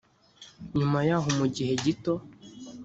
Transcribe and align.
nyuma 0.77 0.99
yaho 1.07 1.29
mu 1.39 1.45
gihe 1.55 1.73
gito 1.83 2.13